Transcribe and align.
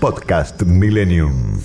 Podcast 0.00 0.62
Millennium. 0.62 1.60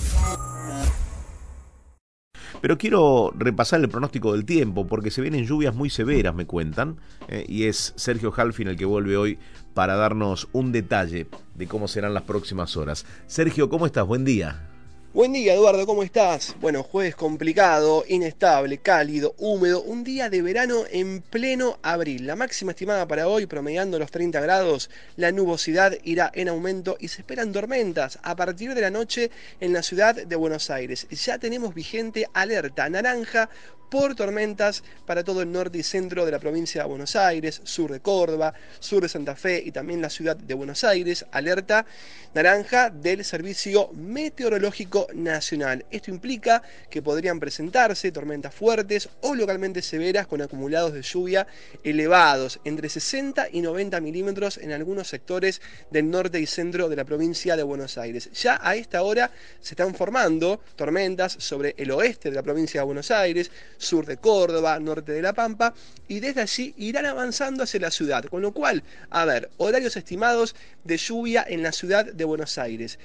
Pero 2.60 2.76
quiero 2.76 3.32
repasar 3.34 3.80
el 3.80 3.88
pronóstico 3.88 4.34
del 4.34 4.44
tiempo, 4.44 4.86
porque 4.86 5.10
se 5.10 5.22
vienen 5.22 5.46
lluvias 5.46 5.74
muy 5.74 5.88
severas, 5.88 6.34
me 6.34 6.46
cuentan, 6.46 6.98
eh, 7.28 7.46
y 7.48 7.64
es 7.64 7.94
Sergio 7.96 8.34
Halfin 8.36 8.68
el 8.68 8.76
que 8.76 8.84
vuelve 8.84 9.16
hoy 9.16 9.38
para 9.72 9.96
darnos 9.96 10.48
un 10.52 10.70
detalle 10.70 11.28
de 11.54 11.66
cómo 11.66 11.88
serán 11.88 12.12
las 12.12 12.24
próximas 12.24 12.76
horas. 12.76 13.06
Sergio, 13.26 13.70
¿cómo 13.70 13.86
estás? 13.86 14.06
Buen 14.06 14.26
día. 14.26 14.68
Buen 15.16 15.32
día 15.32 15.54
Eduardo, 15.54 15.86
¿cómo 15.86 16.02
estás? 16.02 16.54
Bueno, 16.60 16.82
jueves 16.82 17.16
complicado, 17.16 18.04
inestable, 18.06 18.76
cálido, 18.76 19.34
húmedo, 19.38 19.80
un 19.82 20.04
día 20.04 20.28
de 20.28 20.42
verano 20.42 20.84
en 20.90 21.22
pleno 21.22 21.78
abril. 21.82 22.26
La 22.26 22.36
máxima 22.36 22.72
estimada 22.72 23.08
para 23.08 23.26
hoy, 23.26 23.46
promediando 23.46 23.98
los 23.98 24.10
30 24.10 24.38
grados, 24.42 24.90
la 25.16 25.32
nubosidad 25.32 25.96
irá 26.04 26.30
en 26.34 26.50
aumento 26.50 26.98
y 27.00 27.08
se 27.08 27.22
esperan 27.22 27.50
tormentas 27.50 28.18
a 28.22 28.36
partir 28.36 28.74
de 28.74 28.82
la 28.82 28.90
noche 28.90 29.30
en 29.58 29.72
la 29.72 29.82
ciudad 29.82 30.14
de 30.16 30.36
Buenos 30.36 30.68
Aires. 30.68 31.06
Ya 31.08 31.38
tenemos 31.38 31.74
vigente 31.74 32.28
alerta 32.34 32.90
naranja 32.90 33.48
por 33.88 34.14
tormentas 34.14 34.82
para 35.06 35.24
todo 35.24 35.42
el 35.42 35.52
norte 35.52 35.78
y 35.78 35.82
centro 35.82 36.24
de 36.24 36.32
la 36.32 36.38
provincia 36.38 36.82
de 36.82 36.88
Buenos 36.88 37.16
Aires, 37.16 37.60
sur 37.64 37.92
de 37.92 38.00
Córdoba, 38.00 38.54
sur 38.80 39.02
de 39.02 39.08
Santa 39.08 39.36
Fe 39.36 39.62
y 39.64 39.72
también 39.72 40.02
la 40.02 40.10
ciudad 40.10 40.36
de 40.36 40.54
Buenos 40.54 40.84
Aires. 40.84 41.26
Alerta 41.30 41.86
naranja 42.34 42.90
del 42.90 43.24
Servicio 43.24 43.90
Meteorológico 43.94 45.06
Nacional. 45.14 45.86
Esto 45.90 46.10
implica 46.10 46.62
que 46.90 47.00
podrían 47.00 47.40
presentarse 47.40 48.12
tormentas 48.12 48.54
fuertes 48.54 49.08
o 49.22 49.34
localmente 49.34 49.80
severas 49.80 50.26
con 50.26 50.42
acumulados 50.42 50.92
de 50.92 51.02
lluvia 51.02 51.46
elevados, 51.82 52.60
entre 52.64 52.88
60 52.88 53.48
y 53.52 53.62
90 53.62 54.00
milímetros 54.00 54.58
en 54.58 54.72
algunos 54.72 55.08
sectores 55.08 55.62
del 55.90 56.10
norte 56.10 56.40
y 56.40 56.46
centro 56.46 56.88
de 56.88 56.96
la 56.96 57.04
provincia 57.04 57.56
de 57.56 57.62
Buenos 57.62 57.96
Aires. 57.98 58.30
Ya 58.32 58.60
a 58.62 58.76
esta 58.76 59.02
hora 59.02 59.30
se 59.60 59.74
están 59.74 59.94
formando 59.94 60.60
tormentas 60.74 61.36
sobre 61.38 61.74
el 61.78 61.90
oeste 61.90 62.30
de 62.30 62.36
la 62.36 62.42
provincia 62.42 62.80
de 62.80 62.84
Buenos 62.84 63.10
Aires, 63.10 63.50
sur 63.78 64.06
de 64.06 64.16
Córdoba, 64.16 64.78
norte 64.78 65.12
de 65.12 65.22
La 65.22 65.32
Pampa, 65.32 65.74
y 66.08 66.20
desde 66.20 66.42
allí 66.42 66.74
irán 66.76 67.06
avanzando 67.06 67.62
hacia 67.62 67.80
la 67.80 67.90
ciudad. 67.90 68.24
Con 68.24 68.42
lo 68.42 68.52
cual, 68.52 68.82
a 69.10 69.24
ver, 69.24 69.50
horarios 69.56 69.96
estimados 69.96 70.54
de 70.84 70.96
lluvia 70.96 71.44
en 71.48 71.62
la 71.62 71.72
ciudad 71.72 72.04
de 72.04 72.24
Buenos 72.24 72.58
Aires. 72.58 72.98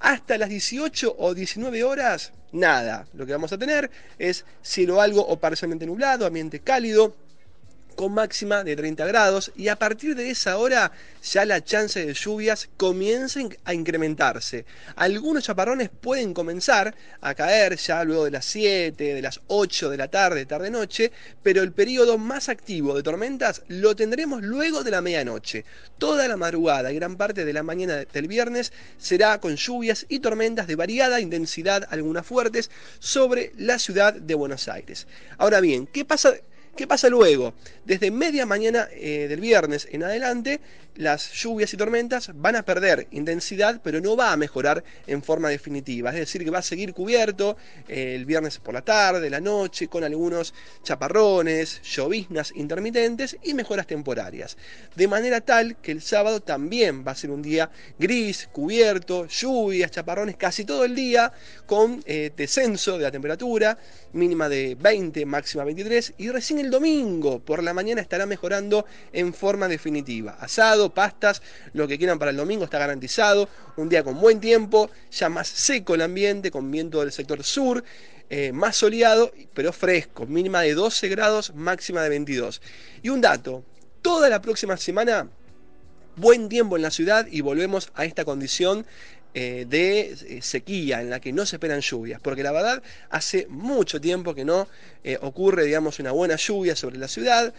Hasta 0.00 0.36
las 0.38 0.48
18 0.48 1.16
o 1.18 1.34
19 1.34 1.84
horas, 1.84 2.32
nada. 2.52 3.06
Lo 3.14 3.26
que 3.26 3.32
vamos 3.32 3.52
a 3.52 3.58
tener 3.58 3.90
es 4.18 4.44
cielo 4.62 5.00
algo 5.00 5.26
o 5.26 5.38
parcialmente 5.38 5.86
nublado, 5.86 6.26
ambiente 6.26 6.60
cálido, 6.60 7.16
con 7.94 8.12
máxima 8.12 8.64
de 8.64 8.76
30 8.76 9.06
grados 9.06 9.52
y 9.56 9.68
a 9.68 9.76
partir 9.76 10.14
de 10.14 10.30
esa 10.30 10.58
hora 10.58 10.92
ya 11.22 11.44
la 11.44 11.64
chance 11.64 12.04
de 12.04 12.12
lluvias 12.12 12.68
comienza 12.76 13.40
a 13.64 13.74
incrementarse. 13.74 14.66
Algunos 14.96 15.44
chaparrones 15.44 15.88
pueden 15.88 16.34
comenzar 16.34 16.94
a 17.20 17.34
caer 17.34 17.76
ya 17.76 18.04
luego 18.04 18.24
de 18.24 18.30
las 18.30 18.44
7, 18.44 19.14
de 19.14 19.22
las 19.22 19.40
8 19.46 19.90
de 19.90 19.96
la 19.96 20.08
tarde, 20.08 20.46
tarde-noche, 20.46 21.12
pero 21.42 21.62
el 21.62 21.72
periodo 21.72 22.18
más 22.18 22.48
activo 22.48 22.94
de 22.94 23.02
tormentas 23.02 23.62
lo 23.68 23.96
tendremos 23.96 24.42
luego 24.42 24.84
de 24.84 24.90
la 24.90 25.00
medianoche. 25.00 25.64
Toda 25.98 26.28
la 26.28 26.36
madrugada 26.36 26.92
y 26.92 26.96
gran 26.96 27.16
parte 27.16 27.44
de 27.44 27.52
la 27.52 27.62
mañana 27.62 28.04
del 28.04 28.28
viernes 28.28 28.72
será 28.98 29.40
con 29.40 29.56
lluvias 29.56 30.06
y 30.08 30.20
tormentas 30.20 30.66
de 30.66 30.76
variada 30.76 31.20
intensidad, 31.20 31.86
algunas 31.90 32.26
fuertes, 32.26 32.70
sobre 32.98 33.52
la 33.56 33.78
ciudad 33.78 34.12
de 34.14 34.34
Buenos 34.34 34.68
Aires. 34.68 35.06
Ahora 35.38 35.60
bien, 35.60 35.86
¿qué 35.86 36.04
pasa? 36.04 36.34
¿Qué 36.76 36.88
pasa 36.88 37.08
luego? 37.08 37.54
Desde 37.84 38.10
media 38.10 38.46
mañana 38.46 38.88
eh, 38.90 39.26
del 39.28 39.40
viernes 39.40 39.86
en 39.92 40.02
adelante, 40.02 40.60
las 40.96 41.32
lluvias 41.32 41.72
y 41.72 41.76
tormentas 41.76 42.30
van 42.34 42.56
a 42.56 42.64
perder 42.64 43.06
intensidad, 43.10 43.80
pero 43.82 44.00
no 44.00 44.16
va 44.16 44.32
a 44.32 44.36
mejorar 44.36 44.82
en 45.06 45.22
forma 45.22 45.48
definitiva. 45.48 46.10
Es 46.10 46.16
decir, 46.16 46.44
que 46.44 46.50
va 46.50 46.58
a 46.58 46.62
seguir 46.62 46.92
cubierto 46.94 47.56
eh, 47.88 48.14
el 48.16 48.24
viernes 48.26 48.58
por 48.58 48.74
la 48.74 48.82
tarde, 48.82 49.30
la 49.30 49.40
noche, 49.40 49.88
con 49.88 50.02
algunos 50.02 50.54
chaparrones, 50.82 51.80
lloviznas 51.82 52.52
intermitentes 52.56 53.36
y 53.42 53.54
mejoras 53.54 53.86
temporarias. 53.86 54.56
De 54.96 55.06
manera 55.06 55.40
tal 55.40 55.76
que 55.76 55.92
el 55.92 56.02
sábado 56.02 56.40
también 56.40 57.04
va 57.06 57.12
a 57.12 57.16
ser 57.16 57.30
un 57.30 57.42
día 57.42 57.70
gris, 57.98 58.48
cubierto, 58.52 59.26
lluvias, 59.26 59.90
chaparrones 59.90 60.36
casi 60.36 60.64
todo 60.64 60.84
el 60.84 60.94
día, 60.94 61.32
con 61.66 62.02
eh, 62.06 62.32
descenso 62.36 62.98
de 62.98 63.04
la 63.04 63.10
temperatura, 63.10 63.78
mínima 64.12 64.48
de 64.48 64.76
20, 64.80 65.26
máxima 65.26 65.64
23, 65.64 66.14
y 66.18 66.30
recién 66.30 66.63
el 66.64 66.70
domingo 66.70 67.38
por 67.38 67.62
la 67.62 67.72
mañana 67.72 68.00
estará 68.00 68.26
mejorando 68.26 68.86
en 69.12 69.32
forma 69.32 69.68
definitiva. 69.68 70.36
Asado, 70.40 70.92
pastas, 70.92 71.42
lo 71.72 71.86
que 71.86 71.98
quieran 71.98 72.18
para 72.18 72.30
el 72.30 72.36
domingo 72.36 72.64
está 72.64 72.78
garantizado. 72.78 73.48
Un 73.76 73.88
día 73.88 74.02
con 74.02 74.20
buen 74.20 74.40
tiempo, 74.40 74.90
ya 75.10 75.28
más 75.28 75.46
seco 75.46 75.94
el 75.94 76.02
ambiente, 76.02 76.50
con 76.50 76.70
viento 76.70 77.00
del 77.00 77.12
sector 77.12 77.44
sur. 77.44 77.84
Eh, 78.30 78.52
más 78.52 78.76
soleado, 78.76 79.32
pero 79.52 79.72
fresco, 79.72 80.26
mínima 80.26 80.62
de 80.62 80.74
12 80.74 81.08
grados, 81.08 81.54
máxima 81.54 82.02
de 82.02 82.08
22. 82.08 82.62
Y 83.02 83.10
un 83.10 83.20
dato, 83.20 83.64
toda 84.00 84.30
la 84.30 84.40
próxima 84.40 84.76
semana 84.78 85.28
buen 86.16 86.48
tiempo 86.48 86.76
en 86.76 86.82
la 86.82 86.90
ciudad 86.90 87.26
y 87.30 87.40
volvemos 87.40 87.90
a 87.94 88.04
esta 88.04 88.24
condición 88.24 88.86
eh, 89.36 89.66
de 89.68 90.12
eh, 90.12 90.42
sequía 90.42 91.00
en 91.00 91.10
la 91.10 91.18
que 91.18 91.32
no 91.32 91.44
se 91.44 91.56
esperan 91.56 91.80
lluvias, 91.80 92.20
porque 92.20 92.44
la 92.44 92.52
verdad 92.52 92.80
hace 93.10 93.48
mucho 93.48 94.00
tiempo 94.00 94.32
que 94.32 94.44
no 94.44 94.68
eh, 95.02 95.18
ocurre, 95.20 95.64
digamos, 95.64 95.98
una 95.98 96.12
buena 96.12 96.36
lluvia 96.36 96.76
sobre 96.76 96.98
la 96.98 97.08
ciudad, 97.08 97.52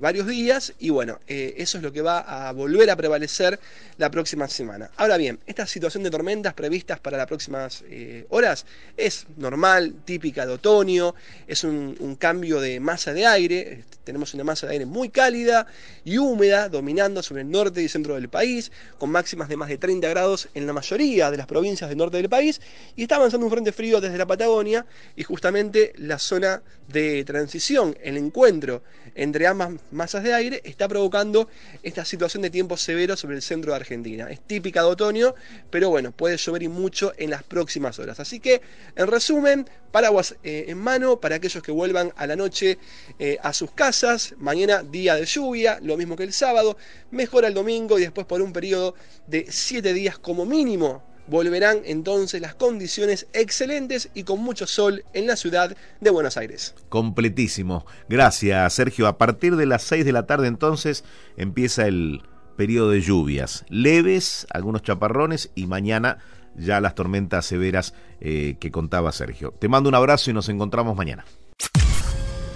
varios 0.00 0.26
días, 0.26 0.72
y 0.78 0.88
bueno, 0.88 1.20
eso 1.26 1.76
es 1.76 1.84
lo 1.84 1.92
que 1.92 2.00
va 2.00 2.48
a 2.48 2.50
volver 2.52 2.88
a 2.90 2.96
prevalecer 2.96 3.60
la 3.98 4.10
próxima 4.10 4.48
semana. 4.48 4.90
Ahora 4.96 5.18
bien, 5.18 5.38
esta 5.46 5.66
situación 5.66 6.02
de 6.02 6.10
tormentas 6.10 6.54
previstas 6.54 6.98
para 6.98 7.18
las 7.18 7.26
próximas 7.26 7.84
horas 8.30 8.64
es 8.96 9.26
normal, 9.36 9.92
típica 10.06 10.46
de 10.46 10.54
otoño, 10.54 11.14
es 11.46 11.62
un 11.64 12.16
cambio 12.18 12.58
de 12.58 12.80
masa 12.80 13.12
de 13.12 13.26
aire, 13.26 13.84
tenemos 14.06 14.32
una 14.34 14.44
masa 14.44 14.68
de 14.68 14.74
aire 14.74 14.86
muy 14.86 15.08
cálida 15.08 15.66
y 16.04 16.16
húmeda 16.18 16.68
dominando 16.68 17.22
sobre 17.24 17.42
el 17.42 17.50
norte 17.50 17.82
y 17.82 17.88
centro 17.88 18.14
del 18.14 18.28
país, 18.28 18.70
con 18.98 19.10
máximas 19.10 19.48
de 19.48 19.56
más 19.56 19.68
de 19.68 19.78
30 19.78 20.08
grados 20.08 20.48
en 20.54 20.66
la 20.66 20.72
de 21.06 21.36
las 21.36 21.46
provincias 21.46 21.88
del 21.88 21.98
norte 21.98 22.16
del 22.16 22.28
país 22.28 22.60
y 22.96 23.02
está 23.02 23.16
avanzando 23.16 23.46
un 23.46 23.52
frente 23.52 23.70
frío 23.70 24.00
desde 24.00 24.18
la 24.18 24.26
Patagonia 24.26 24.84
y 25.14 25.22
justamente 25.22 25.92
la 25.98 26.18
zona 26.18 26.62
de 26.88 27.24
transición, 27.24 27.96
el 28.02 28.16
encuentro 28.16 28.82
entre 29.14 29.46
ambas 29.46 29.70
masas 29.90 30.22
de 30.24 30.34
aire 30.34 30.60
está 30.64 30.88
provocando 30.88 31.48
esta 31.82 32.04
situación 32.04 32.42
de 32.42 32.50
tiempo 32.50 32.76
severo 32.76 33.16
sobre 33.16 33.36
el 33.36 33.42
centro 33.42 33.72
de 33.72 33.76
Argentina. 33.76 34.28
Es 34.30 34.40
típica 34.40 34.82
de 34.82 34.88
otoño, 34.88 35.34
pero 35.70 35.90
bueno, 35.90 36.12
puede 36.12 36.36
llover 36.36 36.64
y 36.64 36.68
mucho 36.68 37.12
en 37.16 37.30
las 37.30 37.42
próximas 37.42 37.98
horas. 37.98 38.20
Así 38.20 38.40
que, 38.40 38.60
en 38.94 39.06
resumen, 39.06 39.68
paraguas 39.90 40.36
eh, 40.42 40.66
en 40.68 40.78
mano 40.78 41.20
para 41.20 41.36
aquellos 41.36 41.62
que 41.62 41.72
vuelvan 41.72 42.12
a 42.16 42.26
la 42.26 42.36
noche 42.36 42.78
eh, 43.18 43.38
a 43.42 43.52
sus 43.52 43.70
casas. 43.70 44.34
Mañana 44.38 44.82
día 44.82 45.14
de 45.14 45.24
lluvia, 45.24 45.78
lo 45.82 45.96
mismo 45.96 46.16
que 46.16 46.24
el 46.24 46.32
sábado. 46.32 46.76
Mejora 47.10 47.48
el 47.48 47.54
domingo 47.54 47.98
y 47.98 48.02
después 48.02 48.26
por 48.26 48.42
un 48.42 48.52
periodo 48.52 48.94
de 49.26 49.46
7 49.48 49.92
días 49.92 50.18
como 50.18 50.44
mínimo 50.44 50.95
volverán 51.28 51.78
entonces 51.84 52.40
las 52.40 52.54
condiciones 52.54 53.26
excelentes 53.32 54.10
y 54.14 54.24
con 54.24 54.40
mucho 54.40 54.66
sol 54.66 55.04
en 55.12 55.26
la 55.26 55.36
ciudad 55.36 55.76
de 56.00 56.10
Buenos 56.10 56.36
Aires. 56.36 56.74
Completísimo. 56.88 57.86
Gracias, 58.08 58.72
Sergio. 58.72 59.06
A 59.06 59.18
partir 59.18 59.56
de 59.56 59.66
las 59.66 59.82
6 59.82 60.04
de 60.04 60.12
la 60.12 60.26
tarde 60.26 60.48
entonces 60.48 61.04
empieza 61.36 61.86
el 61.86 62.22
periodo 62.56 62.90
de 62.90 63.00
lluvias. 63.00 63.64
Leves, 63.68 64.46
algunos 64.50 64.82
chaparrones 64.82 65.50
y 65.54 65.66
mañana 65.66 66.18
ya 66.56 66.80
las 66.80 66.94
tormentas 66.94 67.44
severas 67.44 67.94
eh, 68.20 68.56
que 68.58 68.70
contaba 68.70 69.12
Sergio. 69.12 69.52
Te 69.58 69.68
mando 69.68 69.88
un 69.88 69.94
abrazo 69.94 70.30
y 70.30 70.34
nos 70.34 70.48
encontramos 70.48 70.96
mañana. 70.96 71.24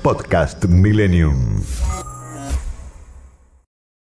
Podcast 0.03 0.65
Millennium. 0.65 1.63